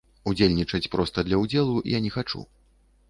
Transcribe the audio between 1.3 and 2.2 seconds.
ўдзелу я не